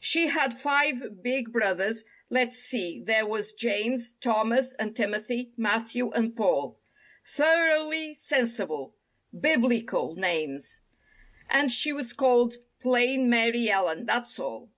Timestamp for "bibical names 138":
9.30-11.50